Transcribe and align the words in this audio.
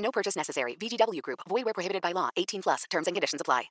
No 0.00 0.10
purchase 0.10 0.36
necessary. 0.36 0.76
VGW 0.76 1.22
Group. 1.22 1.40
Void 1.48 1.64
where 1.64 1.74
prohibited 1.74 2.02
by 2.02 2.12
law. 2.12 2.28
18 2.36 2.62
plus. 2.62 2.84
Terms 2.90 3.06
and 3.06 3.14
conditions 3.14 3.40
apply. 3.40 3.70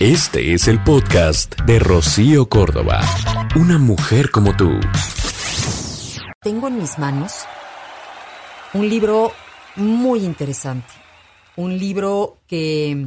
Este 0.00 0.52
es 0.52 0.66
el 0.66 0.82
podcast 0.82 1.54
de 1.60 1.78
Rocío 1.78 2.48
Córdoba. 2.48 3.02
Una 3.54 3.78
mujer 3.78 4.32
como 4.32 4.56
tú. 4.56 4.80
Tengo 6.40 6.66
en 6.66 6.78
mis 6.78 6.98
manos 6.98 7.44
un 8.74 8.88
libro 8.88 9.32
muy 9.76 10.24
interesante. 10.24 10.92
Un 11.54 11.78
libro 11.78 12.40
que 12.48 13.06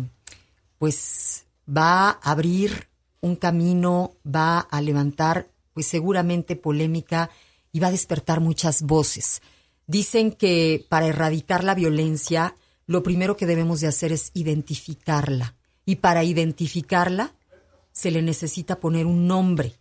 pues 0.78 1.48
va 1.68 2.12
a 2.12 2.32
abrir 2.32 2.88
un 3.20 3.36
camino, 3.36 4.16
va 4.26 4.59
a 4.59 4.82
levantar 4.82 5.48
pues 5.73 5.88
seguramente 5.88 6.56
polémica 6.56 7.30
y 7.73 7.82
va 7.82 7.88
a 7.88 7.92
despertar 7.92 8.40
muchas 8.40 8.84
voces. 8.84 9.42
Dicen 9.88 10.31
que 10.31 10.85
para 10.89 11.07
erradicar 11.07 11.63
la 11.63 11.75
violencia, 11.75 12.55
lo 12.88 13.03
primero 13.03 13.38
que 13.38 13.45
debemos 13.45 13.81
de 13.81 13.88
hacer 13.88 14.11
es 14.11 14.31
identificarla. 14.34 15.55
Y 15.86 15.97
para 15.97 16.23
identificarla, 16.23 17.36
se 17.92 18.11
le 18.11 18.22
necesita 18.22 18.80
poner 18.80 19.05
un 19.05 19.27
nombre. 19.27 19.75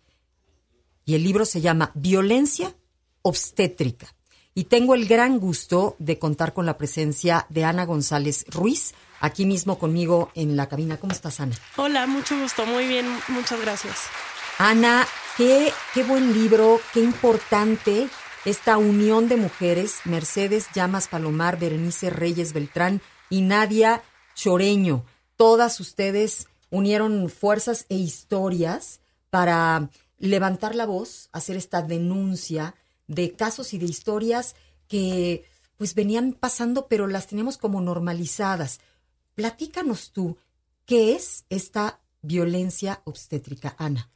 Y 1.04 1.14
el 1.14 1.24
libro 1.24 1.44
se 1.44 1.60
llama 1.60 1.90
Violencia 1.94 2.74
Obstétrica. 3.22 4.14
Y 4.54 4.64
tengo 4.64 4.94
el 4.94 5.08
gran 5.08 5.40
gusto 5.40 5.96
de 5.98 6.18
contar 6.18 6.52
con 6.52 6.64
la 6.64 6.78
presencia 6.78 7.46
de 7.48 7.64
Ana 7.64 7.84
González 7.84 8.44
Ruiz, 8.48 8.94
aquí 9.20 9.46
mismo 9.46 9.78
conmigo 9.78 10.30
en 10.34 10.56
la 10.56 10.68
cabina. 10.68 10.98
¿Cómo 10.98 11.12
estás, 11.12 11.40
Ana? 11.40 11.56
Hola, 11.76 12.06
mucho 12.06 12.38
gusto, 12.38 12.64
muy 12.64 12.86
bien, 12.86 13.06
muchas 13.28 13.60
gracias. 13.60 13.96
Ana, 14.58 15.06
qué, 15.36 15.72
qué 15.92 16.04
buen 16.04 16.32
libro, 16.32 16.80
qué 16.92 17.00
importante 17.00 18.08
esta 18.44 18.76
unión 18.76 19.28
de 19.28 19.36
mujeres, 19.36 20.00
Mercedes 20.04 20.66
Llamas 20.74 21.08
Palomar, 21.08 21.58
Berenice 21.58 22.10
Reyes 22.10 22.52
Beltrán 22.52 23.00
y 23.30 23.40
Nadia 23.40 24.02
Choreño. 24.34 25.06
Todas 25.36 25.80
ustedes 25.80 26.48
unieron 26.70 27.30
fuerzas 27.30 27.86
e 27.88 27.96
historias 27.96 29.00
para 29.30 29.90
levantar 30.18 30.74
la 30.74 30.84
voz, 30.84 31.30
hacer 31.32 31.56
esta 31.56 31.80
denuncia 31.80 32.74
de 33.06 33.32
casos 33.32 33.72
y 33.72 33.78
de 33.78 33.86
historias 33.86 34.56
que 34.88 35.44
pues 35.78 35.94
venían 35.94 36.34
pasando, 36.34 36.86
pero 36.86 37.06
las 37.06 37.26
teníamos 37.26 37.56
como 37.56 37.80
normalizadas. 37.80 38.80
Platícanos 39.34 40.12
tú, 40.12 40.36
¿qué 40.84 41.16
es 41.16 41.46
esta 41.48 42.00
violencia 42.20 43.00
obstétrica, 43.04 43.74
Ana? 43.78 44.10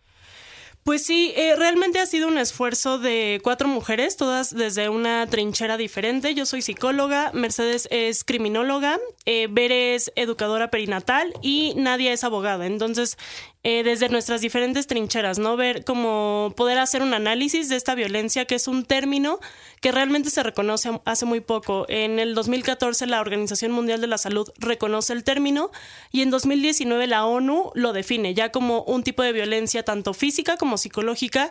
Pues 0.85 1.05
sí, 1.05 1.35
eh, 1.37 1.55
realmente 1.55 1.99
ha 1.99 2.07
sido 2.07 2.29
un 2.29 2.39
esfuerzo 2.39 2.99
de 2.99 3.41
cuatro 3.45 3.69
mujeres, 3.69 4.17
todas 4.17 4.55
desde 4.55 4.89
una 4.89 5.27
trinchera 5.27 5.77
diferente. 5.77 6.35
Yo 6.35 6.47
soy 6.47 6.63
psicóloga, 6.63 7.31
Mercedes 7.35 7.89
es 7.91 8.25
criminóloga, 8.25 8.99
eh, 9.27 9.49
Bere 9.51 9.95
es 9.95 10.11
educadora 10.17 10.71
perinatal 10.71 11.35
y 11.43 11.75
Nadia 11.77 12.13
es 12.13 12.25
abogada. 12.25 12.65
Entonces, 12.65 13.19
eh, 13.65 13.83
desde 13.83 14.09
nuestras 14.09 14.41
diferentes 14.41 14.87
trincheras, 14.87 15.41
¿no? 15.41 15.57
Ver 15.57 15.85
cómo 15.85 16.53
poder 16.57 16.79
hacer 16.79 17.03
un 17.03 17.13
análisis 17.13 17.69
de 17.69 17.75
esta 17.75 17.97
violencia, 17.97 18.45
que 18.45 18.55
es 18.55 18.69
un 18.69 18.85
término 18.85 19.41
que 19.81 19.91
realmente 19.91 20.31
se 20.31 20.45
reconoce 20.45 20.91
hace 21.05 21.27
muy 21.27 21.41
poco. 21.41 21.85
En 21.89 22.21
el 22.21 22.37
2014 22.37 23.07
la 23.07 23.21
Organización 23.21 23.73
Mundial 23.73 24.01
de 24.01 24.07
la 24.07 24.17
Salud 24.17 24.49
reconoce 24.59 25.13
el 25.13 25.25
término 25.25 25.73
y 26.13 26.23
en 26.23 26.31
2019 26.31 27.09
la 27.09 27.27
ONU 27.27 27.73
lo 27.75 27.93
define 27.93 28.33
ya 28.33 28.53
como 28.53 28.83
un 28.83 29.03
tipo 29.03 29.25
de 29.25 29.33
violencia 29.33 29.83
tanto 29.83 30.15
física 30.15 30.57
como 30.57 30.79
psicológica 30.79 31.51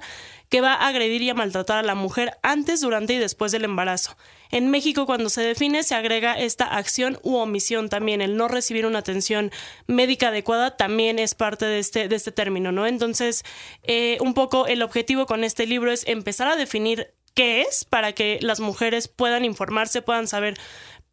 que 0.49 0.61
va 0.61 0.73
a 0.73 0.87
agredir 0.87 1.21
y 1.21 1.29
a 1.29 1.33
maltratar 1.33 1.77
a 1.77 1.83
la 1.83 1.95
mujer 1.95 2.37
antes, 2.41 2.81
durante 2.81 3.13
y 3.13 3.17
después 3.17 3.51
del 3.51 3.65
embarazo. 3.65 4.17
En 4.49 4.69
México, 4.69 5.05
cuando 5.05 5.29
se 5.29 5.41
define, 5.41 5.83
se 5.83 5.95
agrega 5.95 6.39
esta 6.39 6.65
acción 6.65 7.19
u 7.23 7.35
omisión 7.35 7.89
también. 7.89 8.21
El 8.21 8.37
no 8.37 8.47
recibir 8.47 8.85
una 8.85 8.99
atención 8.99 9.51
médica 9.87 10.29
adecuada 10.29 10.77
también 10.77 11.19
es 11.19 11.35
parte 11.35 11.65
de 11.65 11.79
este, 11.79 12.07
de 12.07 12.15
este 12.15 12.31
término, 12.31 12.71
¿no? 12.71 12.87
Entonces, 12.87 13.43
eh, 13.83 14.17
un 14.21 14.33
poco 14.33 14.67
el 14.67 14.81
objetivo 14.81 15.25
con 15.25 15.43
este 15.43 15.65
libro 15.65 15.91
es 15.91 16.07
empezar 16.07 16.47
a 16.47 16.55
definir 16.55 17.13
qué 17.33 17.61
es 17.61 17.85
para 17.85 18.13
que 18.13 18.39
las 18.41 18.59
mujeres 18.59 19.07
puedan 19.07 19.45
informarse, 19.45 20.01
puedan 20.01 20.27
saber 20.27 20.57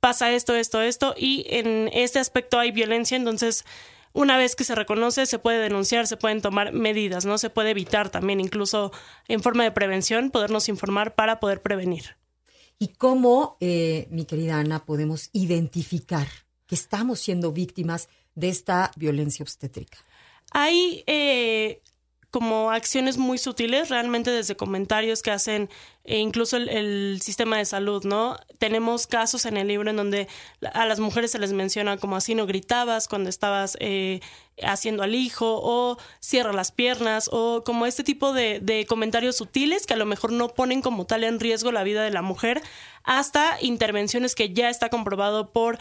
pasa 0.01 0.33
esto, 0.33 0.55
esto, 0.55 0.83
esto, 0.83 1.15
y 1.17 1.47
en 1.49 1.89
este 1.93 2.19
aspecto 2.19 2.59
hay 2.59 2.73
violencia, 2.73 3.17
entonces 3.17 3.65
una 4.15 4.39
vez 4.39 4.55
que 4.57 4.65
se 4.65 4.75
reconoce, 4.75 5.27
se 5.27 5.39
puede 5.39 5.59
denunciar, 5.59 6.07
se 6.07 6.17
pueden 6.17 6.41
tomar 6.41 6.73
medidas, 6.73 7.27
¿no? 7.27 7.37
Se 7.37 7.51
puede 7.51 7.71
evitar 7.71 8.11
también, 8.11 8.41
incluso 8.41 8.93
en 9.29 9.43
forma 9.43 9.65
de 9.65 9.73
prevención, 9.73 10.31
podernos 10.31 10.69
informar 10.69 11.15
para 11.17 11.41
poder 11.41 11.61
prevenir. 11.61 12.17
¿Y 12.79 12.89
cómo, 12.89 13.57
eh, 13.61 14.07
mi 14.11 14.25
querida 14.25 14.59
Ana, 14.59 14.85
podemos 14.87 15.31
identificar 15.33 16.29
que 16.67 16.77
estamos 16.77 17.21
siendo 17.21 17.53
víctimas 17.53 18.09
de 18.37 18.49
esta 18.49 18.93
violencia 18.97 19.43
obstétrica? 19.43 19.99
Hay 20.53 21.03
eh, 21.09 21.83
como 22.31 22.71
acciones 22.71 23.19
muy 23.19 23.39
sutiles, 23.39 23.91
realmente 23.91 24.31
desde 24.31 24.57
comentarios 24.57 25.23
que 25.23 25.33
hacen 25.33 25.69
e 26.05 26.19
incluso 26.19 26.59
el, 26.59 27.21
sistema 27.23 27.57
de 27.57 27.65
salud, 27.65 28.05
¿no? 28.05 28.39
Tenemos 28.59 29.07
casos 29.07 29.47
en 29.47 29.57
el 29.57 29.69
libro 29.69 29.89
en 29.89 29.97
donde 29.97 30.29
a 30.73 30.85
las 30.85 31.01
mujeres 31.01 31.31
se 31.31 31.39
les 31.39 31.53
menciona 31.53 31.97
como 31.97 32.17
así 32.17 32.35
no 32.35 32.47
gritabas 32.47 33.09
cuando 33.09 33.31
estabas 33.31 33.79
eh, 33.81 34.21
haciendo 34.63 35.03
al 35.03 35.15
hijo 35.15 35.61
o 35.63 35.97
cierra 36.21 36.53
las 36.53 36.73
piernas 36.73 37.31
o 37.33 37.65
como 37.65 37.87
este 37.87 38.05
tipo 38.05 38.35
de, 38.35 38.61
de, 38.61 38.85
comentarios 38.85 39.37
sutiles 39.37 39.87
que 39.87 39.95
a 39.95 39.97
lo 39.97 40.05
mejor 40.05 40.33
no 40.33 40.49
ponen 40.49 40.83
como 40.83 41.07
tal 41.07 41.25
en 41.25 41.41
riesgo 41.41 41.73
la 41.73 41.83
vida 41.83 42.05
de 42.05 42.11
la 42.11 42.23
mujer 42.23 42.63
hasta 43.03 43.57
intervenciones 43.63 44.35
que 44.35 44.53
ya 44.53 44.69
está 44.69 44.91
comprobado 44.91 45.53
por 45.53 45.79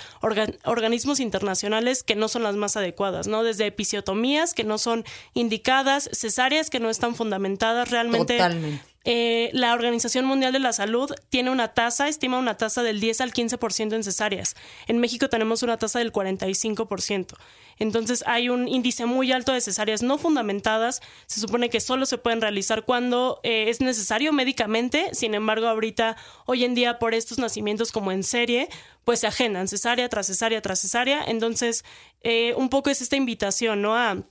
organismos 0.64 1.20
internacionales 1.20 2.04
que 2.04 2.16
no 2.16 2.30
son 2.30 2.44
las 2.44 2.56
más 2.56 2.78
adecuadas, 2.78 3.28
¿no? 3.28 3.44
Desde 3.44 3.66
episiotomías 3.66 4.54
que 4.54 4.64
no 4.64 4.78
son 4.78 5.04
indicadas, 5.34 6.10
cesáreas 6.14 6.70
que 6.70 6.80
no 6.80 6.90
están 6.90 7.16
fundamentadas 7.16 7.90
realmente. 7.92 8.38
Totalmente 8.38 8.93
eh, 9.06 9.50
la 9.52 9.74
Organización 9.74 10.24
Mundial 10.26 10.54
de 10.54 10.60
la 10.60 10.72
Salud 10.72 11.12
tiene 11.30 11.50
una 11.50 11.74
tasa, 11.74 12.08
estima 12.08 12.38
una 12.40 12.56
tasa 12.56 12.84
del 12.84 13.02
10 13.02 13.20
al 13.22 13.34
15% 13.34 13.94
en 13.94 14.04
cesáreas. 14.04 14.56
En 14.88 15.00
México 15.00 15.28
tenemos 15.28 15.62
una 15.62 15.78
tasa 15.78 16.00
del 16.00 16.14
45%. 16.14 17.36
Entonces 17.80 18.24
hay 18.28 18.48
un 18.48 18.68
índice 18.68 19.06
muy 19.06 19.32
alto 19.32 19.52
de 19.52 19.60
cesáreas 19.60 20.04
no 20.04 20.18
fundamentadas. 20.18 21.02
Se 21.26 21.42
supone 21.42 21.70
que 21.70 21.82
solo 21.82 22.06
se 22.06 22.18
pueden 22.18 22.40
realizar 22.40 22.84
cuando 22.84 23.42
eh, 23.44 23.66
es 23.68 23.82
necesario 23.82 24.32
médicamente. 24.32 25.10
Sin 25.14 25.34
embargo, 25.34 25.68
ahorita, 25.68 26.16
hoy 26.46 26.64
en 26.64 26.74
día, 26.74 26.98
por 26.98 27.14
estos 27.14 27.40
nacimientos 27.40 27.92
como 27.92 28.12
en 28.14 28.24
serie, 28.24 28.70
pues 29.04 29.20
se 29.20 29.28
agendan 29.28 29.68
cesárea 29.68 30.08
tras 30.08 30.28
cesárea 30.28 30.62
tras 30.62 30.80
cesárea. 30.80 31.24
Entonces, 31.26 31.84
eh, 32.22 32.54
un 32.56 32.70
poco 32.70 32.90
es 32.90 33.02
esta 33.02 33.18
invitación, 33.18 33.82
¿no? 33.82 33.96
A 33.98 34.24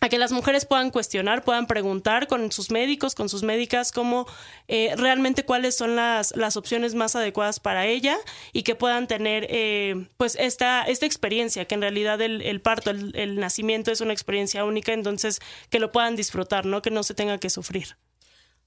a 0.00 0.08
que 0.08 0.18
las 0.18 0.32
mujeres 0.32 0.64
puedan 0.64 0.90
cuestionar, 0.90 1.44
puedan 1.44 1.66
preguntar 1.66 2.26
con 2.26 2.50
sus 2.50 2.70
médicos, 2.70 3.14
con 3.14 3.28
sus 3.28 3.42
médicas, 3.42 3.92
cómo 3.92 4.26
eh, 4.66 4.94
realmente 4.96 5.44
cuáles 5.44 5.76
son 5.76 5.94
las, 5.96 6.34
las 6.36 6.56
opciones 6.56 6.94
más 6.94 7.14
adecuadas 7.14 7.60
para 7.60 7.86
ella 7.86 8.16
y 8.52 8.62
que 8.62 8.74
puedan 8.74 9.06
tener 9.06 9.46
eh, 9.48 10.08
pues 10.16 10.36
esta, 10.40 10.82
esta 10.82 11.06
experiencia, 11.06 11.66
que 11.66 11.74
en 11.74 11.82
realidad 11.82 12.20
el, 12.20 12.60
parto, 12.60 12.90
el, 12.90 13.14
el, 13.16 13.36
nacimiento 13.36 13.92
es 13.92 14.00
una 14.00 14.12
experiencia 14.12 14.64
única, 14.64 14.92
entonces 14.92 15.38
que 15.70 15.78
lo 15.78 15.92
puedan 15.92 16.16
disfrutar, 16.16 16.66
¿no? 16.66 16.82
Que 16.82 16.90
no 16.90 17.02
se 17.02 17.14
tenga 17.14 17.38
que 17.38 17.50
sufrir. 17.50 17.96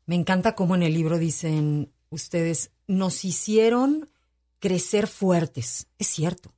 Me 0.05 0.15
encanta 0.15 0.55
cómo 0.55 0.75
en 0.75 0.83
el 0.83 0.93
libro 0.93 1.17
dicen 1.17 1.91
ustedes, 2.09 2.71
nos 2.87 3.25
hicieron 3.25 4.09
crecer 4.59 5.07
fuertes. 5.07 5.87
Es 5.99 6.07
cierto. 6.07 6.53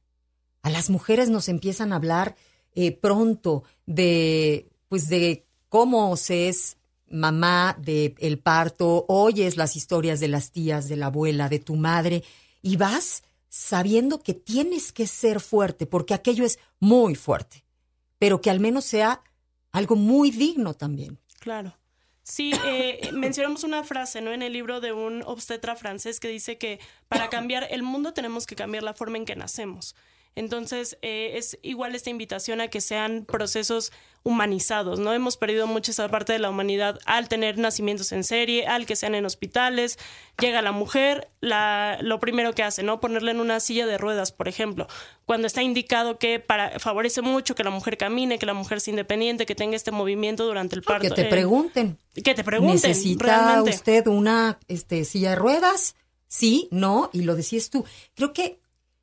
A 0.61 0.69
las 0.69 0.89
mujeres 0.89 1.29
nos 1.29 1.49
empiezan 1.49 1.93
a 1.93 1.95
hablar 1.95 2.35
eh, 2.79 2.91
pronto 2.91 3.63
de, 3.87 4.69
pues 4.87 5.07
de 5.07 5.47
cómo 5.67 6.15
se 6.15 6.47
es 6.47 6.77
mamá 7.09 7.75
del 7.81 8.13
el 8.19 8.37
parto, 8.37 9.03
oyes 9.07 9.57
las 9.57 9.75
historias 9.75 10.19
de 10.19 10.27
las 10.27 10.51
tías, 10.51 10.87
de 10.87 10.95
la 10.95 11.07
abuela, 11.07 11.49
de 11.49 11.57
tu 11.57 11.75
madre, 11.75 12.23
y 12.61 12.77
vas 12.77 13.23
sabiendo 13.49 14.19
que 14.19 14.35
tienes 14.35 14.91
que 14.91 15.07
ser 15.07 15.39
fuerte, 15.39 15.87
porque 15.87 16.13
aquello 16.13 16.45
es 16.45 16.59
muy 16.79 17.15
fuerte, 17.15 17.65
pero 18.19 18.41
que 18.41 18.51
al 18.51 18.59
menos 18.59 18.85
sea 18.85 19.23
algo 19.71 19.95
muy 19.95 20.29
digno 20.29 20.75
también. 20.75 21.17
Claro. 21.39 21.75
Sí, 22.21 22.51
eh, 22.63 23.09
mencionamos 23.11 23.63
una 23.63 23.83
frase 23.85 24.21
¿no? 24.21 24.31
en 24.33 24.43
el 24.43 24.53
libro 24.53 24.81
de 24.81 24.93
un 24.93 25.23
obstetra 25.25 25.75
francés 25.75 26.19
que 26.19 26.27
dice 26.27 26.59
que 26.59 26.79
para 27.07 27.29
cambiar 27.29 27.65
el 27.71 27.81
mundo 27.81 28.13
tenemos 28.13 28.45
que 28.45 28.55
cambiar 28.55 28.83
la 28.83 28.93
forma 28.93 29.17
en 29.17 29.25
que 29.25 29.35
nacemos. 29.35 29.95
Entonces, 30.35 30.97
eh, 31.01 31.31
es 31.35 31.57
igual 31.63 31.95
esta 31.95 32.09
invitación 32.09 32.61
a 32.61 32.67
que 32.67 32.81
sean 32.81 33.25
procesos 33.25 33.91
humanizados, 34.23 34.99
¿no? 34.99 35.13
Hemos 35.13 35.37
perdido 35.37 35.67
mucha 35.67 35.91
esa 35.91 36.09
parte 36.09 36.33
de 36.33 36.39
la 36.39 36.49
humanidad 36.49 36.99
al 37.05 37.29
tener 37.29 37.57
nacimientos 37.57 38.11
en 38.11 38.23
serie, 38.25 38.67
al 38.67 38.85
que 38.85 38.95
sean 38.97 39.15
en 39.15 39.25
hospitales. 39.25 39.97
Llega 40.39 40.61
la 40.61 40.73
mujer, 40.73 41.29
la, 41.39 41.97
lo 42.01 42.19
primero 42.19 42.53
que 42.53 42.61
hace, 42.61 42.83
¿no? 42.83 42.99
Ponerle 42.99 43.31
en 43.31 43.39
una 43.39 43.59
silla 43.61 43.85
de 43.85 43.97
ruedas, 43.97 44.31
por 44.33 44.47
ejemplo, 44.49 44.87
cuando 45.25 45.47
está 45.47 45.63
indicado 45.63 46.19
que 46.19 46.39
para, 46.41 46.77
favorece 46.79 47.21
mucho 47.21 47.55
que 47.55 47.63
la 47.63 47.69
mujer 47.69 47.97
camine, 47.97 48.37
que 48.37 48.45
la 48.45 48.53
mujer 48.53 48.81
sea 48.81 48.91
independiente, 48.91 49.45
que 49.45 49.55
tenga 49.55 49.75
este 49.77 49.91
movimiento 49.91 50.45
durante 50.45 50.75
el 50.75 50.83
parto. 50.83 51.07
Que 51.07 51.15
te 51.15 51.21
Eh, 51.27 51.29
pregunten. 51.29 51.97
que 52.23 52.35
te 52.35 52.43
pregunten. 52.43 52.75
¿Necesita 52.75 53.25
realmente. 53.25 53.71
usted 53.71 54.07
una 54.07 54.59
este, 54.67 55.05
silla 55.05 55.29
de 55.31 55.35
ruedas? 55.37 55.95
Sí, 56.27 56.67
no, 56.71 57.09
y 57.13 57.21
lo 57.21 57.35
decías 57.35 57.69
tú. 57.69 57.85
Creo 58.13 58.33
que 58.33 58.59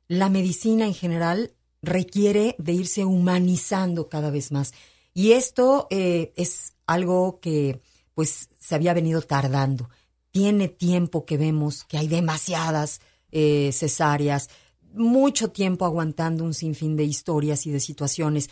la 0.07 0.29
medicina 0.29 0.85
en 0.85 0.93
general 0.93 1.53
requiere 1.81 2.55
de 2.57 2.73
irse 2.73 3.05
humanizando 3.05 4.09
cada 4.09 4.29
vez 4.29 4.51
más. 4.51 4.73
Y 5.13 5.31
esto 5.31 5.87
eh, 5.89 6.33
es 6.35 6.73
algo 6.85 7.39
que 7.39 7.81
pues 8.13 8.49
se 8.59 8.75
había 8.75 8.93
venido 8.93 9.21
tardando. 9.21 9.89
Tiene 10.31 10.67
tiempo 10.67 11.25
que 11.25 11.37
vemos 11.37 11.83
que 11.83 11.97
hay 11.97 12.07
demasiadas 12.07 13.01
eh, 13.31 13.71
cesáreas, 13.73 14.49
mucho 14.93 15.51
tiempo 15.51 15.85
aguantando 15.85 16.43
un 16.43 16.53
sinfín 16.53 16.95
de 16.95 17.03
historias 17.03 17.65
y 17.65 17.71
de 17.71 17.79
situaciones. 17.79 18.49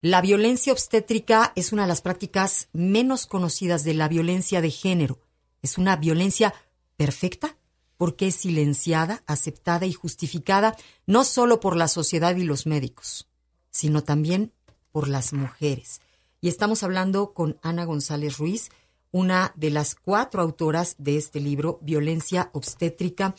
La 0.00 0.20
violencia 0.20 0.72
obstétrica 0.72 1.52
es 1.56 1.72
una 1.72 1.82
de 1.82 1.88
las 1.88 2.02
prácticas 2.02 2.68
menos 2.72 3.26
conocidas 3.26 3.84
de 3.84 3.94
la 3.94 4.08
violencia 4.08 4.60
de 4.60 4.70
género. 4.70 5.18
Es 5.62 5.78
una 5.78 5.96
violencia 5.96 6.52
perfecta 6.96 7.56
porque 7.96 8.28
es 8.28 8.34
silenciada, 8.36 9.22
aceptada 9.26 9.86
y 9.86 9.92
justificada 9.92 10.76
no 11.06 11.24
solo 11.24 11.60
por 11.60 11.76
la 11.76 11.88
sociedad 11.88 12.34
y 12.36 12.44
los 12.44 12.66
médicos, 12.66 13.28
sino 13.70 14.02
también 14.02 14.52
por 14.92 15.08
las 15.08 15.32
mujeres. 15.32 16.00
Y 16.40 16.48
estamos 16.48 16.82
hablando 16.82 17.32
con 17.32 17.58
Ana 17.62 17.84
González 17.84 18.38
Ruiz, 18.38 18.70
una 19.10 19.52
de 19.56 19.70
las 19.70 19.94
cuatro 19.94 20.42
autoras 20.42 20.96
de 20.98 21.16
este 21.16 21.40
libro, 21.40 21.78
Violencia 21.82 22.50
Obstétrica. 22.52 23.34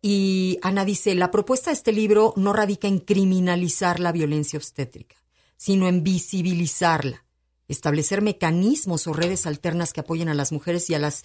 Y 0.00 0.58
Ana 0.62 0.84
dice, 0.84 1.14
la 1.14 1.30
propuesta 1.30 1.70
de 1.70 1.74
este 1.74 1.92
libro 1.92 2.32
no 2.36 2.52
radica 2.52 2.86
en 2.86 3.00
criminalizar 3.00 3.98
la 3.98 4.12
violencia 4.12 4.56
obstétrica, 4.56 5.16
sino 5.56 5.88
en 5.88 6.04
visibilizarla, 6.04 7.24
establecer 7.66 8.22
mecanismos 8.22 9.06
o 9.08 9.12
redes 9.12 9.46
alternas 9.46 9.92
que 9.92 10.00
apoyen 10.00 10.28
a 10.28 10.34
las 10.34 10.52
mujeres 10.52 10.88
y 10.90 10.94
a 10.94 11.00
las 11.00 11.24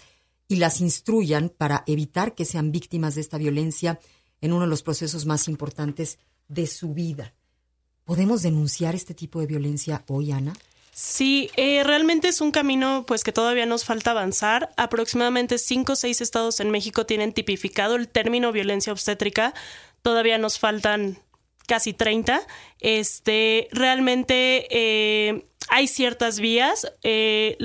y 0.51 0.57
las 0.57 0.81
instruyan 0.81 1.47
para 1.47 1.85
evitar 1.87 2.35
que 2.35 2.43
sean 2.43 2.73
víctimas 2.73 3.15
de 3.15 3.21
esta 3.21 3.37
violencia 3.37 3.99
en 4.41 4.51
uno 4.51 4.63
de 4.63 4.67
los 4.67 4.83
procesos 4.83 5.25
más 5.25 5.47
importantes 5.47 6.19
de 6.49 6.67
su 6.67 6.93
vida. 6.93 7.33
¿Podemos 8.03 8.41
denunciar 8.41 8.93
este 8.93 9.13
tipo 9.13 9.39
de 9.39 9.45
violencia 9.45 10.03
hoy, 10.09 10.33
Ana? 10.33 10.51
Sí, 10.91 11.49
eh, 11.55 11.85
realmente 11.85 12.27
es 12.27 12.41
un 12.41 12.51
camino 12.51 13.05
pues 13.07 13.23
que 13.23 13.31
todavía 13.31 13.65
nos 13.65 13.85
falta 13.85 14.11
avanzar. 14.11 14.73
Aproximadamente 14.75 15.57
cinco 15.57 15.93
o 15.93 15.95
seis 15.95 16.19
estados 16.19 16.59
en 16.59 16.69
México 16.69 17.05
tienen 17.05 17.31
tipificado 17.31 17.95
el 17.95 18.09
término 18.09 18.51
violencia 18.51 18.91
obstétrica. 18.91 19.53
Todavía 20.01 20.37
nos 20.37 20.59
faltan 20.59 21.17
casi 21.65 21.93
30. 21.93 22.45
Este, 22.81 23.69
realmente 23.71 24.67
eh, 24.69 25.45
hay 25.71 25.87
ciertas 25.87 26.39
vías. 26.39 26.85
Eh, 27.01 27.57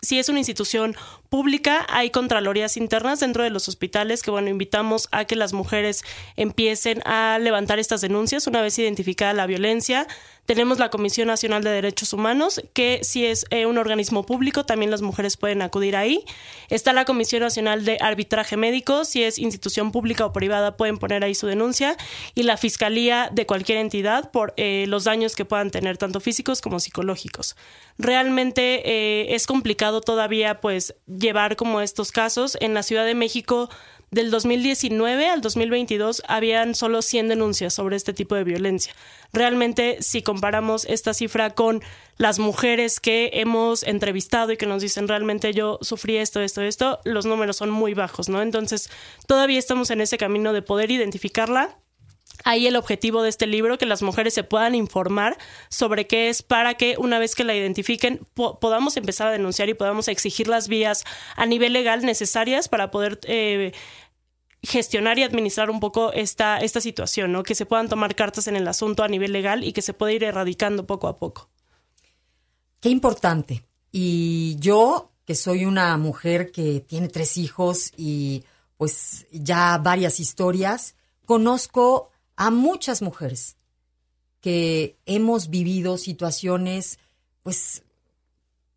si 0.00 0.18
es 0.18 0.28
una 0.30 0.38
institución 0.38 0.96
pública, 1.28 1.86
hay 1.88 2.10
contralorías 2.10 2.76
internas 2.76 3.20
dentro 3.20 3.44
de 3.44 3.50
los 3.50 3.68
hospitales 3.68 4.22
que, 4.22 4.32
bueno, 4.32 4.48
invitamos 4.48 5.08
a 5.12 5.26
que 5.26 5.36
las 5.36 5.52
mujeres 5.52 6.02
empiecen 6.36 7.02
a 7.04 7.38
levantar 7.38 7.78
estas 7.78 8.00
denuncias 8.00 8.46
una 8.46 8.62
vez 8.62 8.78
identificada 8.78 9.34
la 9.34 9.46
violencia. 9.46 10.08
Tenemos 10.46 10.80
la 10.80 10.90
Comisión 10.90 11.28
Nacional 11.28 11.62
de 11.62 11.70
Derechos 11.70 12.12
Humanos, 12.12 12.60
que 12.72 13.00
si 13.04 13.24
es 13.24 13.44
eh, 13.50 13.66
un 13.66 13.78
organismo 13.78 14.26
público, 14.26 14.66
también 14.66 14.90
las 14.90 15.02
mujeres 15.02 15.36
pueden 15.36 15.62
acudir 15.62 15.94
ahí. 15.94 16.24
Está 16.70 16.92
la 16.92 17.04
Comisión 17.04 17.42
Nacional 17.42 17.84
de 17.84 17.98
Arbitraje 18.00 18.56
Médico, 18.56 19.04
si 19.04 19.22
es 19.22 19.38
institución 19.38 19.92
pública 19.92 20.26
o 20.26 20.32
privada, 20.32 20.76
pueden 20.76 20.98
poner 20.98 21.22
ahí 21.22 21.36
su 21.36 21.46
denuncia. 21.46 21.96
Y 22.34 22.42
la 22.42 22.56
Fiscalía 22.56 23.30
de 23.30 23.46
cualquier 23.46 23.78
entidad 23.78 24.32
por 24.32 24.52
eh, 24.56 24.86
los 24.88 25.04
daños 25.04 25.36
que 25.36 25.44
puedan 25.44 25.70
tener, 25.70 25.98
tanto 25.98 26.18
físicos 26.18 26.60
como 26.60 26.80
psicológicos. 26.80 27.49
Realmente 27.98 28.82
eh, 28.84 29.34
es 29.34 29.46
complicado 29.46 30.00
todavía, 30.00 30.60
pues, 30.60 30.94
llevar 31.06 31.56
como 31.56 31.80
estos 31.80 32.12
casos. 32.12 32.56
En 32.60 32.72
la 32.72 32.82
Ciudad 32.82 33.04
de 33.04 33.14
México, 33.14 33.68
del 34.10 34.30
2019 34.30 35.28
al 35.28 35.40
2022 35.40 36.22
habían 36.26 36.74
solo 36.74 37.00
100 37.02 37.28
denuncias 37.28 37.74
sobre 37.74 37.96
este 37.96 38.12
tipo 38.12 38.34
de 38.34 38.44
violencia. 38.44 38.94
Realmente, 39.32 39.98
si 40.00 40.22
comparamos 40.22 40.84
esta 40.86 41.14
cifra 41.14 41.50
con 41.50 41.82
las 42.16 42.38
mujeres 42.38 42.98
que 42.98 43.30
hemos 43.34 43.82
entrevistado 43.84 44.52
y 44.52 44.56
que 44.56 44.66
nos 44.66 44.82
dicen 44.82 45.06
realmente 45.06 45.52
yo 45.52 45.78
sufrí 45.80 46.16
esto, 46.16 46.40
esto, 46.40 46.62
esto, 46.62 47.00
los 47.04 47.24
números 47.24 47.56
son 47.56 47.70
muy 47.70 47.94
bajos, 47.94 48.28
¿no? 48.28 48.42
Entonces, 48.42 48.90
todavía 49.26 49.58
estamos 49.58 49.90
en 49.90 50.00
ese 50.00 50.18
camino 50.18 50.52
de 50.52 50.62
poder 50.62 50.90
identificarla 50.90 51.78
Ahí 52.44 52.66
el 52.66 52.76
objetivo 52.76 53.22
de 53.22 53.28
este 53.28 53.46
libro, 53.46 53.78
que 53.78 53.86
las 53.86 54.02
mujeres 54.02 54.34
se 54.34 54.44
puedan 54.44 54.74
informar 54.74 55.36
sobre 55.68 56.06
qué 56.06 56.28
es 56.28 56.42
para 56.42 56.74
que 56.74 56.96
una 56.98 57.18
vez 57.18 57.34
que 57.34 57.44
la 57.44 57.54
identifiquen 57.54 58.26
po 58.34 58.58
podamos 58.58 58.96
empezar 58.96 59.28
a 59.28 59.32
denunciar 59.32 59.68
y 59.68 59.74
podamos 59.74 60.08
exigir 60.08 60.48
las 60.48 60.68
vías 60.68 61.04
a 61.36 61.46
nivel 61.46 61.72
legal 61.72 62.04
necesarias 62.04 62.68
para 62.68 62.90
poder 62.90 63.20
eh, 63.24 63.72
gestionar 64.62 65.18
y 65.18 65.22
administrar 65.22 65.70
un 65.70 65.80
poco 65.80 66.12
esta, 66.12 66.58
esta 66.58 66.80
situación, 66.80 67.32
¿no? 67.32 67.42
que 67.42 67.54
se 67.54 67.66
puedan 67.66 67.88
tomar 67.88 68.14
cartas 68.14 68.46
en 68.46 68.56
el 68.56 68.68
asunto 68.68 69.02
a 69.02 69.08
nivel 69.08 69.32
legal 69.32 69.64
y 69.64 69.72
que 69.72 69.82
se 69.82 69.94
pueda 69.94 70.12
ir 70.12 70.24
erradicando 70.24 70.86
poco 70.86 71.08
a 71.08 71.18
poco. 71.18 71.48
Qué 72.80 72.88
importante. 72.88 73.64
Y 73.92 74.56
yo, 74.58 75.10
que 75.24 75.34
soy 75.34 75.64
una 75.64 75.96
mujer 75.96 76.50
que 76.50 76.80
tiene 76.80 77.08
tres 77.08 77.36
hijos 77.36 77.92
y 77.96 78.44
pues 78.76 79.26
ya 79.30 79.78
varias 79.78 80.20
historias, 80.20 80.94
conozco 81.26 82.10
a 82.40 82.50
muchas 82.50 83.02
mujeres 83.02 83.58
que 84.40 84.96
hemos 85.04 85.50
vivido 85.50 85.98
situaciones 85.98 86.98
pues 87.42 87.82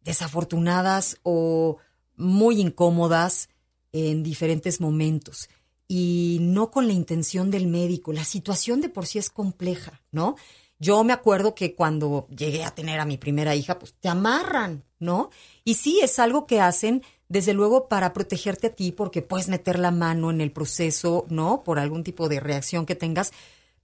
desafortunadas 0.02 1.18
o 1.24 1.78
muy 2.18 2.60
incómodas 2.60 3.48
en 3.94 4.22
diferentes 4.22 4.82
momentos 4.82 5.48
y 5.88 6.40
no 6.42 6.72
con 6.72 6.88
la 6.88 6.94
intención 6.94 7.52
del 7.52 7.68
médico. 7.68 8.12
La 8.12 8.26
situación 8.26 8.82
de 8.82 8.90
por 8.90 9.08
sí 9.08 9.18
es 9.18 9.30
compleja, 9.30 10.02
¿no? 10.12 10.36
Yo 10.80 11.04
me 11.04 11.14
acuerdo 11.14 11.56
que 11.56 11.76
cuando 11.76 12.28
llegué 12.30 12.64
a 12.64 12.76
tener 12.76 13.00
a 13.00 13.06
mi 13.06 13.18
primera 13.18 13.56
hija, 13.56 13.80
pues 13.80 13.94
te 14.00 14.10
amarran, 14.10 14.84
¿no? 15.00 15.30
Y 15.64 15.76
sí, 15.76 16.00
es 16.02 16.20
algo 16.20 16.46
que 16.46 16.60
hacen, 16.60 17.04
desde 17.30 17.54
luego, 17.54 17.88
para 17.88 18.14
protegerte 18.14 18.68
a 18.68 18.76
ti, 18.76 18.92
porque 18.92 19.22
puedes 19.22 19.48
meter 19.48 19.80
la 19.80 19.92
mano 19.92 20.30
en 20.30 20.42
el 20.42 20.52
proceso, 20.52 21.26
¿no? 21.30 21.64
Por 21.64 21.80
algún 21.80 22.04
tipo 22.04 22.28
de 22.28 22.40
reacción 22.40 22.86
que 22.86 22.96
tengas. 22.96 23.32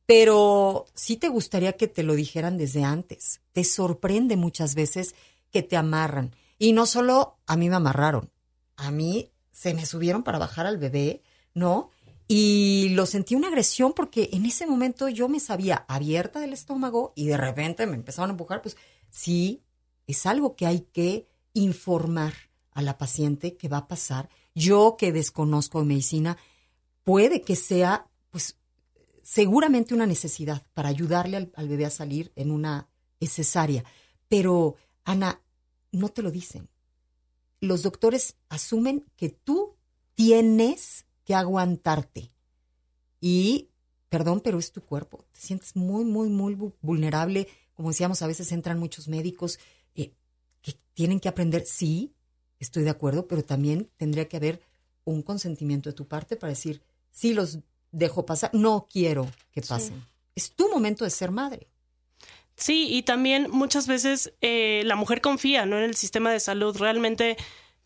Pero 0.05 0.88
sí 0.93 1.17
te 1.17 1.29
gustaría 1.29 1.74
que 1.74 1.88
te 1.88 2.03
lo 2.03 2.15
dijeran 2.15 2.58
desde 2.58 2.84
antes. 2.84 3.41
Te 3.51 3.63
sorprende 3.63 4.36
muchas 4.36 4.75
veces 4.75 5.15
que 5.51 5.63
te 5.63 5.77
amarran. 5.77 6.36
Y 6.58 6.74
no 6.74 6.86
solo 6.86 7.38
a 7.48 7.55
mí 7.55 7.69
me 7.69 7.75
amarraron, 7.75 8.29
a 8.75 8.91
mí 8.91 9.31
se 9.51 9.74
me 9.74 9.86
subieron 9.86 10.24
para 10.24 10.39
bajar 10.39 10.65
al 10.65 10.77
bebé, 10.77 11.22
¿no? 11.53 11.91
Y 12.31 12.89
lo 12.89 13.07
sentí 13.07 13.33
una 13.33 13.48
agresión 13.48 13.93
porque 13.93 14.29
en 14.33 14.45
ese 14.45 14.67
momento 14.67 15.09
yo 15.09 15.27
me 15.27 15.39
sabía 15.39 15.83
abierta 15.88 16.39
del 16.39 16.53
estómago 16.53 17.12
y 17.15 17.25
de 17.25 17.38
repente 17.38 17.88
me 17.88 17.95
empezaron 17.95 18.29
a 18.29 18.33
empujar. 18.33 18.62
Pues 18.62 18.77
sí, 19.09 19.63
es 20.05 20.27
algo 20.27 20.55
que 20.55 20.67
hay 20.67 20.81
que 20.81 21.27
informar 21.53 22.36
a 22.71 22.83
la 22.83 23.00
paciente 23.00 23.57
que 23.57 23.67
va 23.67 23.77
a 23.77 23.88
pasar. 23.88 24.29
Yo 24.53 24.95
que 24.95 25.12
desconozco 25.12 25.79
de 25.79 25.86
medicina, 25.86 26.38
puede 27.03 27.41
que 27.41 27.55
sea, 27.55 28.07
pues, 28.29 28.57
seguramente 29.24 29.95
una 29.95 30.05
necesidad 30.05 30.67
para 30.75 30.89
ayudarle 30.89 31.51
al 31.55 31.67
bebé 31.67 31.88
a 31.88 31.89
salir 31.89 32.31
en 32.36 32.51
una 32.51 32.89
cesárea. 33.19 33.83
Pero, 34.27 34.75
Ana, 35.03 35.41
no 35.91 36.09
te 36.09 36.21
lo 36.21 36.29
dicen. 36.29 36.69
Los 37.59 37.81
doctores 37.81 38.36
asumen 38.50 39.03
que 39.15 39.29
tú 39.29 39.77
tienes 40.13 41.07
que 41.29 41.36
aguantarte. 41.36 42.31
Y, 43.21 43.69
perdón, 44.09 44.41
pero 44.41 44.57
es 44.57 44.71
tu 44.71 44.81
cuerpo. 44.81 45.25
Te 45.31 45.39
sientes 45.39 45.75
muy, 45.75 46.03
muy, 46.03 46.27
muy 46.27 46.57
vulnerable. 46.81 47.48
Como 47.75 47.89
decíamos, 47.89 48.24
a 48.24 48.27
veces 48.27 48.51
entran 48.51 48.79
muchos 48.79 49.07
médicos 49.07 49.59
eh, 49.93 50.12
que 50.63 50.74
tienen 50.95 51.19
que 51.19 51.29
aprender. 51.29 51.65
Sí, 51.67 52.15
estoy 52.57 52.81
de 52.81 52.89
acuerdo, 52.89 53.27
pero 53.27 53.45
también 53.45 53.91
tendría 53.98 54.27
que 54.27 54.38
haber 54.38 54.59
un 55.03 55.21
consentimiento 55.21 55.91
de 55.91 55.93
tu 55.93 56.07
parte 56.07 56.36
para 56.36 56.50
decir, 56.50 56.81
sí 57.12 57.36
los 57.36 57.59
dejo 57.91 58.25
pasar, 58.25 58.50
no 58.55 58.88
quiero 58.89 59.29
que 59.51 59.62
pasen. 59.62 59.98
Sí. 59.98 60.05
Es 60.33 60.51
tu 60.53 60.67
momento 60.67 61.03
de 61.03 61.12
ser 61.12 61.29
madre. 61.29 61.67
Sí, 62.55 62.88
y 62.89 63.03
también 63.03 63.51
muchas 63.51 63.86
veces 63.86 64.33
eh, 64.41 64.81
la 64.83 64.95
mujer 64.95 65.21
confía 65.21 65.67
¿no? 65.67 65.77
en 65.77 65.83
el 65.83 65.95
sistema 65.95 66.31
de 66.31 66.39
salud. 66.39 66.75
Realmente 66.75 67.38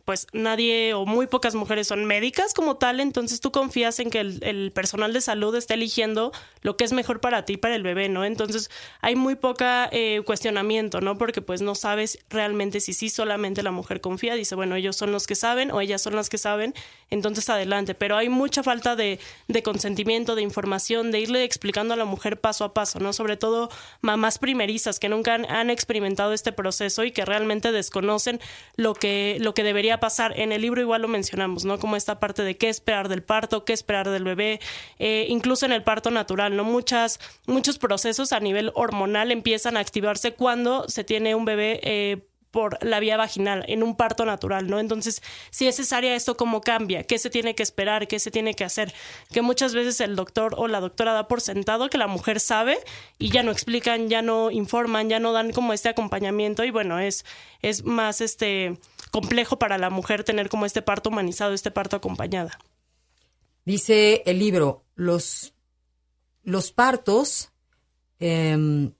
pues 0.05 0.27
nadie 0.33 0.93
o 0.93 1.05
muy 1.05 1.27
pocas 1.27 1.55
mujeres 1.55 1.87
son 1.87 2.05
médicas 2.05 2.53
como 2.53 2.75
tal, 2.75 2.99
entonces 2.99 3.39
tú 3.39 3.51
confías 3.51 3.99
en 3.99 4.09
que 4.09 4.19
el, 4.19 4.71
personal 4.73 5.13
de 5.13 5.21
salud 5.21 5.55
esté 5.55 5.75
eligiendo 5.75 6.31
lo 6.61 6.75
que 6.75 6.83
es 6.83 6.91
mejor 6.91 7.21
para 7.21 7.45
ti, 7.45 7.57
para 7.57 7.75
el 7.75 7.83
bebé, 7.83 8.09
¿no? 8.09 8.25
Entonces 8.25 8.69
hay 9.01 9.15
muy 9.15 9.35
poca 9.35 9.87
eh, 9.91 10.21
cuestionamiento, 10.25 10.99
¿no? 10.99 11.17
Porque 11.17 11.41
pues 11.41 11.61
no 11.61 11.73
sabes 11.75 12.19
realmente 12.29 12.81
si 12.81 12.93
sí 12.93 13.09
solamente 13.09 13.63
la 13.63 13.71
mujer 13.71 14.01
confía, 14.01 14.35
dice, 14.35 14.55
bueno, 14.55 14.75
ellos 14.75 14.97
son 14.97 15.11
los 15.11 15.25
que 15.25 15.35
saben 15.35 15.71
o 15.71 15.79
ellas 15.79 16.01
son 16.01 16.15
las 16.15 16.29
que 16.29 16.37
saben, 16.37 16.73
entonces 17.09 17.49
adelante, 17.49 17.95
pero 17.95 18.17
hay 18.17 18.27
mucha 18.27 18.61
falta 18.61 18.95
de, 18.95 19.19
de 19.47 19.63
consentimiento, 19.63 20.35
de 20.35 20.41
información, 20.41 21.11
de 21.11 21.21
irle 21.21 21.43
explicando 21.43 21.93
a 21.93 21.97
la 21.97 22.05
mujer 22.05 22.41
paso 22.41 22.65
a 22.65 22.73
paso, 22.73 22.99
¿no? 22.99 23.13
Sobre 23.13 23.37
todo 23.37 23.69
mamás 24.01 24.37
primerizas 24.37 24.99
que 24.99 25.07
nunca 25.07 25.35
han, 25.35 25.49
han 25.49 25.69
experimentado 25.69 26.33
este 26.33 26.51
proceso 26.51 27.05
y 27.05 27.11
que 27.11 27.23
realmente 27.23 27.71
desconocen 27.71 28.41
lo 28.75 28.93
que, 28.93 29.37
lo 29.39 29.53
que 29.53 29.63
debería 29.63 29.92
pasar. 29.99 30.39
En 30.39 30.51
el 30.51 30.61
libro 30.61 30.81
igual 30.81 31.01
lo 31.01 31.07
mencionamos, 31.07 31.65
¿no? 31.65 31.79
Como 31.79 31.95
esta 31.95 32.19
parte 32.19 32.43
de 32.43 32.57
qué 32.57 32.69
esperar 32.69 33.09
del 33.09 33.23
parto, 33.23 33.65
qué 33.65 33.73
esperar 33.73 34.09
del 34.09 34.23
bebé, 34.23 34.59
eh, 34.99 35.25
incluso 35.29 35.65
en 35.65 35.71
el 35.71 35.83
parto 35.83 36.11
natural, 36.11 36.55
¿no? 36.55 36.63
Muchas, 36.63 37.19
muchos 37.47 37.77
procesos 37.77 38.33
a 38.33 38.39
nivel 38.39 38.71
hormonal 38.75 39.31
empiezan 39.31 39.77
a 39.77 39.79
activarse 39.79 40.33
cuando 40.33 40.87
se 40.89 41.03
tiene 41.03 41.35
un 41.35 41.45
bebé. 41.45 41.79
Eh, 41.83 42.27
por 42.53 42.77
la 42.85 42.99
vía 42.99 43.17
vaginal 43.17 43.65
en 43.67 43.81
un 43.81 43.95
parto 43.95 44.25
natural, 44.25 44.69
¿no? 44.69 44.79
Entonces, 44.79 45.23
si 45.49 45.65
es 45.65 45.73
necesaria 45.73 46.13
esto, 46.13 46.37
¿cómo 46.37 46.61
cambia? 46.61 47.03
¿Qué 47.03 47.17
se 47.17 47.31
tiene 47.31 47.55
que 47.55 47.63
esperar? 47.63 48.07
¿Qué 48.07 48.19
se 48.19 48.29
tiene 48.29 48.53
que 48.53 48.63
hacer? 48.63 48.93
Que 49.31 49.41
muchas 49.41 49.73
veces 49.73 49.99
el 50.01 50.15
doctor 50.15 50.53
o 50.55 50.67
la 50.67 50.79
doctora 50.79 51.13
da 51.13 51.27
por 51.27 51.41
sentado 51.41 51.89
que 51.89 51.97
la 51.97 52.05
mujer 52.05 52.39
sabe 52.39 52.77
y 53.17 53.31
ya 53.31 53.41
no 53.41 53.51
explican, 53.51 54.07
ya 54.07 54.21
no 54.21 54.51
informan, 54.51 55.09
ya 55.09 55.17
no 55.17 55.33
dan 55.33 55.51
como 55.51 55.73
este 55.73 55.89
acompañamiento 55.89 56.63
y 56.63 56.69
bueno, 56.69 56.99
es, 56.99 57.25
es 57.63 57.85
más 57.85 58.21
este 58.21 58.77
complejo 59.13 59.59
para 59.59 59.77
la 59.77 59.91
mujer 59.91 60.23
tener 60.23 60.49
como 60.49 60.65
este 60.65 60.81
parto 60.81 61.11
humanizado, 61.11 61.53
este 61.53 61.69
parto 61.69 61.95
acompañada. 61.95 62.57
Dice 63.63 64.23
el 64.25 64.39
libro, 64.39 64.85
los, 64.95 65.53
los 66.41 66.71
partos 66.71 67.51
em, 68.17 68.91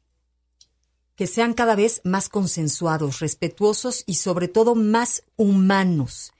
que 1.15 1.25
sean 1.25 1.55
cada 1.55 1.75
vez 1.75 1.99
más 2.03 2.29
consensuados, 2.29 3.21
respetuosos 3.21 4.03
y 4.05 4.15
sobre 4.15 4.47
todo 4.47 4.75
más 4.75 5.23
humanos. 5.35 6.31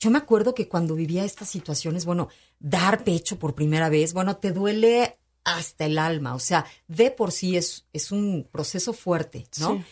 Yo 0.00 0.10
me 0.10 0.18
acuerdo 0.18 0.52
que 0.52 0.66
cuando 0.66 0.96
vivía 0.96 1.24
estas 1.24 1.48
situaciones, 1.48 2.06
bueno, 2.06 2.30
dar 2.58 3.04
pecho 3.04 3.38
por 3.38 3.54
primera 3.54 3.88
vez, 3.88 4.12
bueno, 4.12 4.38
te 4.38 4.50
duele 4.50 5.20
hasta 5.44 5.86
el 5.86 5.98
alma, 5.98 6.34
o 6.34 6.40
sea, 6.40 6.66
de 6.88 7.12
por 7.12 7.30
sí 7.30 7.56
es, 7.56 7.86
es 7.92 8.10
un 8.10 8.48
proceso 8.50 8.92
fuerte, 8.92 9.46
¿no? 9.60 9.84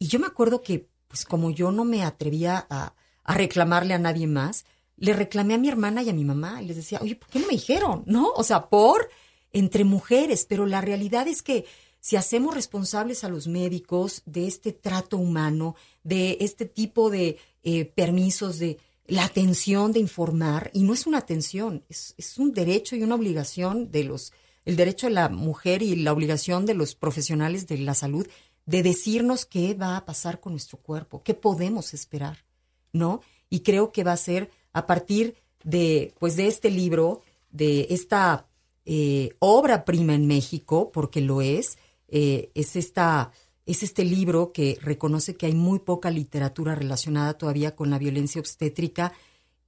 Y 0.00 0.08
yo 0.08 0.18
me 0.18 0.26
acuerdo 0.26 0.60
que 0.60 0.89
pues 1.10 1.24
como 1.24 1.50
yo 1.50 1.72
no 1.72 1.84
me 1.84 2.04
atrevía 2.04 2.66
a, 2.70 2.94
reclamarle 3.26 3.94
a 3.94 3.98
nadie 3.98 4.26
más, 4.26 4.64
le 4.96 5.12
reclamé 5.12 5.54
a 5.54 5.58
mi 5.58 5.68
hermana 5.68 6.02
y 6.02 6.08
a 6.08 6.12
mi 6.12 6.24
mamá 6.24 6.62
y 6.62 6.66
les 6.66 6.76
decía, 6.76 7.00
oye, 7.02 7.16
¿por 7.16 7.28
qué 7.28 7.38
no 7.38 7.46
me 7.46 7.52
dijeron? 7.52 8.02
¿No? 8.06 8.30
O 8.34 8.44
sea, 8.44 8.68
por 8.68 9.08
entre 9.52 9.84
mujeres, 9.84 10.46
pero 10.48 10.66
la 10.66 10.80
realidad 10.80 11.28
es 11.28 11.42
que 11.42 11.64
si 12.00 12.16
hacemos 12.16 12.54
responsables 12.54 13.24
a 13.24 13.28
los 13.28 13.46
médicos 13.46 14.22
de 14.24 14.46
este 14.46 14.72
trato 14.72 15.16
humano, 15.16 15.74
de 16.02 16.38
este 16.40 16.64
tipo 16.64 17.10
de 17.10 17.38
eh, 17.62 17.84
permisos, 17.84 18.58
de 18.58 18.78
la 19.06 19.24
atención 19.24 19.92
de 19.92 20.00
informar, 20.00 20.70
y 20.74 20.82
no 20.82 20.94
es 20.94 21.06
una 21.06 21.18
atención, 21.18 21.84
es, 21.88 22.14
es, 22.18 22.38
un 22.38 22.52
derecho 22.52 22.94
y 22.94 23.02
una 23.02 23.16
obligación 23.16 23.90
de 23.90 24.04
los, 24.04 24.32
el 24.64 24.76
derecho 24.76 25.08
de 25.08 25.14
la 25.14 25.28
mujer 25.28 25.82
y 25.82 25.96
la 25.96 26.12
obligación 26.12 26.66
de 26.66 26.74
los 26.74 26.94
profesionales 26.94 27.66
de 27.66 27.78
la 27.78 27.94
salud 27.94 28.26
de 28.70 28.84
decirnos 28.84 29.46
qué 29.46 29.74
va 29.74 29.96
a 29.96 30.04
pasar 30.04 30.38
con 30.38 30.52
nuestro 30.52 30.78
cuerpo, 30.78 31.24
qué 31.24 31.34
podemos 31.34 31.92
esperar, 31.92 32.44
¿no? 32.92 33.20
Y 33.48 33.60
creo 33.60 33.90
que 33.90 34.04
va 34.04 34.12
a 34.12 34.16
ser 34.16 34.48
a 34.72 34.86
partir 34.86 35.34
de, 35.64 36.14
pues, 36.20 36.36
de 36.36 36.46
este 36.46 36.70
libro, 36.70 37.20
de 37.50 37.88
esta 37.90 38.46
eh, 38.84 39.30
obra 39.40 39.84
prima 39.84 40.14
en 40.14 40.28
México, 40.28 40.92
porque 40.92 41.20
lo 41.20 41.42
es, 41.42 41.78
eh, 42.06 42.52
es 42.54 42.76
esta 42.76 43.32
es 43.66 43.82
este 43.82 44.04
libro 44.04 44.52
que 44.52 44.78
reconoce 44.80 45.34
que 45.34 45.46
hay 45.46 45.54
muy 45.54 45.80
poca 45.80 46.10
literatura 46.10 46.76
relacionada 46.76 47.34
todavía 47.34 47.74
con 47.74 47.90
la 47.90 47.98
violencia 47.98 48.40
obstétrica 48.40 49.12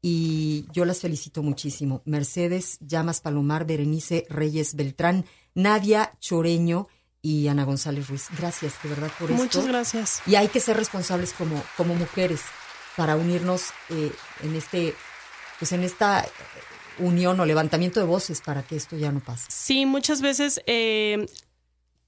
y 0.01 0.67
yo 0.73 0.85
las 0.85 1.01
felicito 1.01 1.43
muchísimo. 1.43 2.03
Mercedes 2.05 2.79
Llamas 2.81 3.21
Palomar, 3.21 3.67
Berenice 3.67 4.27
Reyes 4.29 4.75
Beltrán, 4.75 5.25
Nadia 5.55 6.17
Choreño 6.21 6.89
y 7.23 7.47
Ana 7.49 7.65
González 7.65 8.09
Ruiz. 8.09 8.27
Gracias, 8.37 8.75
de 8.83 8.89
verdad, 8.89 9.11
por 9.19 9.31
esto. 9.31 9.43
Muchas 9.43 9.67
gracias. 9.67 10.23
Y 10.27 10.35
hay 10.35 10.49
que 10.49 10.61
ser 10.61 10.77
responsables 10.77 11.33
como, 11.33 11.63
como 11.77 11.95
mujeres 11.95 12.43
para 12.97 13.17
unirnos 13.17 13.71
eh, 13.89 14.13
en 14.43 14.57
este, 14.57 14.95
pues 15.59 15.73
en 15.73 15.85
esta 15.85 16.27
unión 16.99 17.39
o 17.41 17.47
levantamiento 17.47 18.01
de 18.01 18.07
voces 18.07 18.43
para 18.43 18.63
que 18.63 18.77
esto 18.77 18.97
ya 18.97 19.13
no 19.13 19.21
pase. 19.21 19.47
Sí, 19.49 19.87
muchas 19.87 20.21
veces 20.21 20.61
eh, 20.67 21.27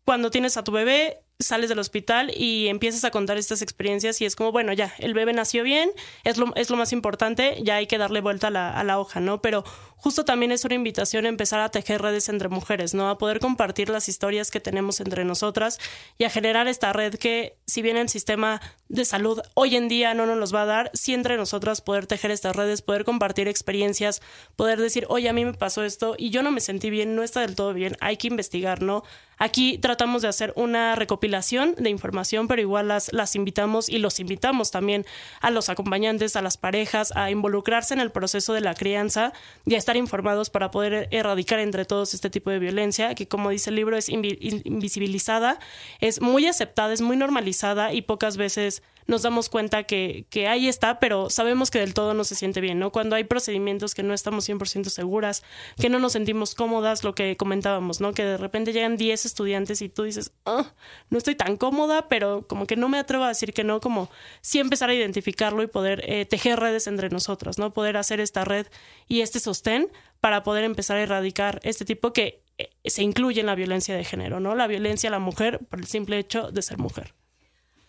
cuando 0.04 0.30
tienes 0.30 0.56
a 0.56 0.64
tu 0.64 0.72
bebé 0.72 1.23
sales 1.38 1.68
del 1.68 1.78
hospital 1.78 2.32
y 2.34 2.68
empiezas 2.68 3.04
a 3.04 3.10
contar 3.10 3.36
estas 3.36 3.60
experiencias 3.60 4.20
y 4.20 4.24
es 4.24 4.36
como, 4.36 4.52
bueno, 4.52 4.72
ya, 4.72 4.94
el 4.98 5.14
bebé 5.14 5.32
nació 5.32 5.64
bien, 5.64 5.90
es 6.22 6.36
lo, 6.38 6.54
es 6.54 6.70
lo 6.70 6.76
más 6.76 6.92
importante, 6.92 7.58
ya 7.62 7.76
hay 7.76 7.86
que 7.86 7.98
darle 7.98 8.20
vuelta 8.20 8.48
a 8.48 8.50
la, 8.50 8.72
a 8.72 8.84
la 8.84 8.98
hoja, 8.98 9.20
¿no? 9.20 9.42
Pero 9.42 9.64
justo 9.96 10.24
también 10.24 10.52
es 10.52 10.64
una 10.64 10.74
invitación 10.74 11.24
a 11.24 11.30
empezar 11.30 11.60
a 11.60 11.70
tejer 11.70 12.02
redes 12.02 12.28
entre 12.28 12.48
mujeres, 12.48 12.94
¿no? 12.94 13.08
A 13.08 13.18
poder 13.18 13.40
compartir 13.40 13.88
las 13.88 14.08
historias 14.08 14.50
que 14.50 14.60
tenemos 14.60 15.00
entre 15.00 15.24
nosotras 15.24 15.78
y 16.18 16.24
a 16.24 16.30
generar 16.30 16.68
esta 16.68 16.92
red 16.92 17.14
que, 17.14 17.56
si 17.66 17.82
bien 17.82 17.96
el 17.96 18.08
sistema 18.08 18.60
de 18.88 19.04
salud 19.04 19.40
hoy 19.54 19.76
en 19.76 19.88
día 19.88 20.14
no 20.14 20.26
nos 20.26 20.54
va 20.54 20.62
a 20.62 20.66
dar, 20.66 20.90
sí 20.92 21.14
entre 21.14 21.36
nosotras 21.36 21.80
poder 21.80 22.06
tejer 22.06 22.30
estas 22.30 22.54
redes, 22.54 22.82
poder 22.82 23.04
compartir 23.04 23.48
experiencias, 23.48 24.20
poder 24.56 24.78
decir, 24.78 25.06
oye, 25.08 25.28
a 25.28 25.32
mí 25.32 25.44
me 25.44 25.54
pasó 25.54 25.82
esto 25.82 26.14
y 26.18 26.30
yo 26.30 26.42
no 26.42 26.50
me 26.50 26.60
sentí 26.60 26.90
bien, 26.90 27.16
no 27.16 27.22
está 27.22 27.40
del 27.40 27.56
todo 27.56 27.72
bien, 27.72 27.96
hay 28.00 28.18
que 28.18 28.28
investigar, 28.28 28.82
¿no? 28.82 29.04
Aquí 29.38 29.78
tratamos 29.78 30.22
de 30.22 30.28
hacer 30.28 30.52
una 30.56 30.94
recopilación 30.94 31.74
de 31.76 31.90
información, 31.90 32.48
pero 32.48 32.60
igual 32.60 32.88
las, 32.88 33.12
las 33.12 33.34
invitamos 33.36 33.88
y 33.88 33.98
los 33.98 34.20
invitamos 34.20 34.70
también 34.70 35.04
a 35.40 35.50
los 35.50 35.68
acompañantes, 35.68 36.36
a 36.36 36.42
las 36.42 36.56
parejas, 36.56 37.12
a 37.16 37.30
involucrarse 37.30 37.94
en 37.94 38.00
el 38.00 38.10
proceso 38.10 38.52
de 38.52 38.60
la 38.60 38.74
crianza 38.74 39.32
y 39.66 39.74
a 39.74 39.78
estar 39.78 39.96
informados 39.96 40.50
para 40.50 40.70
poder 40.70 41.08
erradicar 41.10 41.58
entre 41.58 41.84
todos 41.84 42.14
este 42.14 42.30
tipo 42.30 42.50
de 42.50 42.58
violencia, 42.58 43.14
que 43.14 43.28
como 43.28 43.50
dice 43.50 43.70
el 43.70 43.76
libro 43.76 43.96
es 43.96 44.08
invisibilizada, 44.08 45.58
es 46.00 46.20
muy 46.20 46.46
aceptada, 46.46 46.92
es 46.92 47.00
muy 47.00 47.16
normalizada 47.16 47.92
y 47.92 48.02
pocas 48.02 48.36
veces 48.36 48.82
nos 49.06 49.22
damos 49.22 49.48
cuenta 49.48 49.84
que, 49.84 50.26
ahí 50.48 50.68
está, 50.68 50.98
pero 50.98 51.30
sabemos 51.30 51.70
que 51.70 51.78
del 51.78 51.94
todo 51.94 52.14
no 52.14 52.24
se 52.24 52.34
siente 52.34 52.60
bien, 52.60 52.78
¿no? 52.78 52.90
Cuando 52.90 53.16
hay 53.16 53.24
procedimientos 53.24 53.94
que 53.94 54.02
no 54.02 54.14
estamos 54.14 54.48
100% 54.48 54.84
seguras, 54.84 55.42
que 55.80 55.88
no 55.88 55.98
nos 55.98 56.12
sentimos 56.12 56.54
cómodas, 56.54 57.04
lo 57.04 57.14
que 57.14 57.36
comentábamos, 57.36 58.00
¿no? 58.00 58.12
Que 58.12 58.24
de 58.24 58.36
repente 58.36 58.72
llegan 58.72 58.96
10 58.96 59.26
estudiantes 59.26 59.82
y 59.82 59.88
tú 59.88 60.04
dices, 60.04 60.32
oh, 60.44 60.66
no 61.10 61.18
estoy 61.18 61.34
tan 61.34 61.56
cómoda, 61.56 62.08
pero 62.08 62.46
como 62.46 62.66
que 62.66 62.76
no 62.76 62.88
me 62.88 62.98
atrevo 62.98 63.24
a 63.24 63.28
decir 63.28 63.52
que 63.52 63.64
no, 63.64 63.80
como 63.80 64.10
sí 64.40 64.58
empezar 64.58 64.90
a 64.90 64.94
identificarlo 64.94 65.62
y 65.62 65.66
poder 65.66 66.02
eh, 66.06 66.24
tejer 66.24 66.60
redes 66.60 66.86
entre 66.86 67.10
nosotros, 67.10 67.58
¿no? 67.58 67.72
Poder 67.72 67.96
hacer 67.96 68.20
esta 68.20 68.44
red 68.44 68.66
y 69.06 69.20
este 69.20 69.40
sostén 69.40 69.90
para 70.20 70.42
poder 70.42 70.64
empezar 70.64 70.96
a 70.96 71.02
erradicar 71.02 71.60
este 71.64 71.84
tipo 71.84 72.12
que 72.12 72.42
eh, 72.58 72.70
se 72.84 73.02
incluye 73.02 73.40
en 73.40 73.46
la 73.46 73.54
violencia 73.54 73.96
de 73.96 74.04
género, 74.04 74.40
¿no? 74.40 74.54
La 74.54 74.66
violencia 74.66 75.08
a 75.08 75.12
la 75.12 75.18
mujer 75.18 75.60
por 75.68 75.80
el 75.80 75.86
simple 75.86 76.18
hecho 76.18 76.50
de 76.50 76.62
ser 76.62 76.78
mujer. 76.78 77.14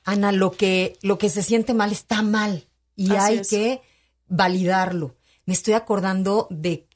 Ana, 0.05 0.31
lo 0.31 0.51
que, 0.51 0.97
lo 1.01 1.17
que 1.17 1.29
se 1.29 1.43
siente 1.43 1.73
mal 1.73 1.91
está 1.91 2.21
mal 2.21 2.67
y 2.95 3.11
hay 3.15 3.41
que 3.41 3.81
validarlo. 4.27 5.15
Me 5.45 5.53
estoy 5.53 5.73
acordando 5.73 6.47
de 6.49 6.87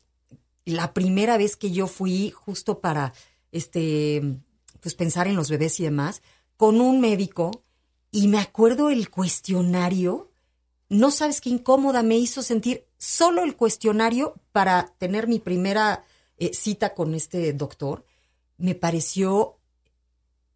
la 0.64 0.94
primera 0.94 1.38
vez 1.38 1.56
que 1.56 1.72
yo 1.72 1.88
fui 1.88 2.30
justo 2.32 2.80
para 2.80 3.14
este 3.52 4.38
pues 4.80 4.96
pensar 4.96 5.28
en 5.28 5.36
los 5.36 5.50
bebés 5.50 5.80
y 5.80 5.84
demás 5.84 6.22
con 6.56 6.80
un 6.80 7.02
médico 7.02 7.64
y 8.12 8.28
me 8.28 8.40
acuerdo 8.40 8.90
el 8.90 9.10
cuestionario, 9.10 10.32
no 10.88 11.12
sabes 11.12 11.42
qué 11.42 11.50
incómoda 11.50 12.04
me 12.04 12.18
hizo 12.18 12.42
sentir 12.42 12.86
solo 12.98 13.44
el 13.44 13.56
cuestionario 13.56 14.36
para 14.52 14.94
tener 14.98 15.28
mi 15.28 15.40
primera 15.40 16.04
eh, 16.38 16.54
cita 16.54 16.96
con 16.96 17.14
este 17.14 17.54
doctor, 17.54 18.06
me 18.58 18.76
pareció 18.76 19.58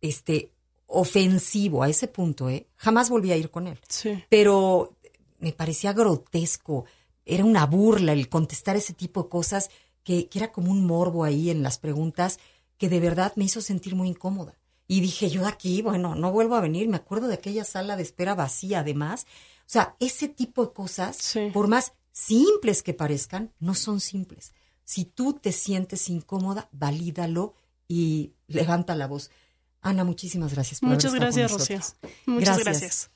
este 0.01 0.51
ofensivo 0.93 1.83
a 1.83 1.89
ese 1.89 2.07
punto, 2.07 2.49
¿eh? 2.49 2.67
Jamás 2.75 3.09
volví 3.09 3.31
a 3.31 3.37
ir 3.37 3.49
con 3.49 3.67
él. 3.67 3.79
Sí. 3.87 4.23
Pero 4.29 4.95
me 5.39 5.51
parecía 5.51 5.93
grotesco, 5.93 6.85
era 7.25 7.43
una 7.43 7.65
burla 7.65 8.13
el 8.13 8.29
contestar 8.29 8.75
ese 8.75 8.93
tipo 8.93 9.23
de 9.23 9.29
cosas 9.29 9.69
que, 10.03 10.27
que, 10.27 10.39
era 10.39 10.51
como 10.51 10.71
un 10.71 10.85
morbo 10.85 11.23
ahí 11.23 11.49
en 11.49 11.63
las 11.63 11.77
preguntas 11.77 12.39
que 12.77 12.89
de 12.89 12.99
verdad 12.99 13.33
me 13.35 13.45
hizo 13.45 13.61
sentir 13.61 13.95
muy 13.95 14.07
incómoda. 14.07 14.57
Y 14.87 15.01
dije, 15.01 15.29
yo 15.29 15.41
de 15.41 15.47
aquí, 15.47 15.81
bueno, 15.81 16.15
no 16.15 16.31
vuelvo 16.31 16.55
a 16.55 16.61
venir. 16.61 16.87
Me 16.87 16.97
acuerdo 16.97 17.27
de 17.27 17.35
aquella 17.35 17.63
sala 17.63 17.95
de 17.95 18.03
espera 18.03 18.35
vacía, 18.35 18.79
además. 18.79 19.25
O 19.61 19.69
sea, 19.69 19.95
ese 19.99 20.27
tipo 20.27 20.65
de 20.65 20.73
cosas, 20.73 21.35
por 21.53 21.67
más 21.67 21.93
simples 22.11 22.83
que 22.83 22.93
parezcan, 22.93 23.51
no 23.59 23.73
son 23.73 23.99
simples. 23.99 24.53
Si 24.83 25.05
tú 25.05 25.33
te 25.33 25.51
sientes 25.51 26.09
incómoda, 26.09 26.69
valídalo 26.71 27.53
y 27.87 28.33
levanta 28.47 28.95
la 28.95 29.07
voz. 29.07 29.31
Ana, 29.83 30.03
muchísimas 30.03 30.53
gracias 30.53 30.79
por 30.79 30.89
Muchas 30.89 31.11
haber 31.11 31.21
gracias, 31.21 31.51
con 31.51 31.59
Rocío. 31.59 31.79
Muchas 32.25 32.57
Gracias. 32.59 32.65
gracias. 32.65 33.09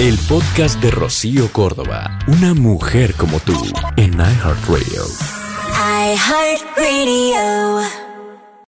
El 0.00 0.18
podcast 0.28 0.80
de 0.80 0.90
Rocío 0.90 1.50
Córdoba. 1.52 2.18
Una 2.26 2.54
mujer 2.54 3.14
como 3.14 3.40
tú 3.40 3.54
en 3.96 4.12
iHeartRadio. 4.14 5.04
iHeartRadio. 6.14 7.88